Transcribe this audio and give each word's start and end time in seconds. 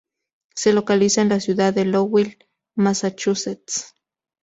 Se 0.55 0.73
localiza 0.73 1.21
en 1.21 1.29
la 1.29 1.39
ciudad 1.39 1.75
de 1.75 1.85
Lowell, 1.85 2.47
Massachusetts. 2.75 3.93